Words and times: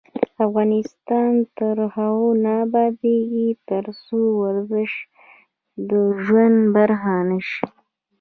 افغانستان 0.45 1.31
تر 1.57 1.75
هغو 1.95 2.29
نه 2.43 2.51
ابادیږي، 2.65 3.47
ترڅو 3.69 4.19
ورزش 4.41 4.91
د 5.89 5.91
ژوند 6.25 6.57
برخه 6.75 7.15
نشي. 7.29 7.63